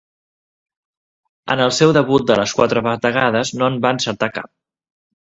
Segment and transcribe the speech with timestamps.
[1.57, 4.55] En el seu debut de les quatre bategades no en va encertar cap.